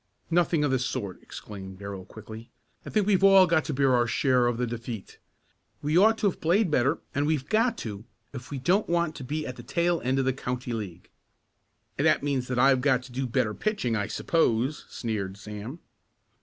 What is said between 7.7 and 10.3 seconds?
to, if we don't want to be at the tail end of